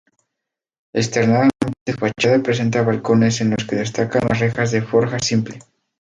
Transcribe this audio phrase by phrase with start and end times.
[0.93, 1.51] Externamente
[1.85, 5.59] su fachada presenta balcones en los que destacan las rejas de forja simple.